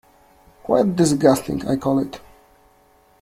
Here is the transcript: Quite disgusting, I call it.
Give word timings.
Quite 0.63 0.95
disgusting, 0.95 1.63
I 1.67 1.75
call 1.75 1.99
it. 1.99 2.19